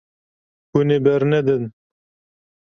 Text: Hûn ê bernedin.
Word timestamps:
Hûn 0.71 0.87
ê 0.95 0.97
bernedin. 1.05 1.63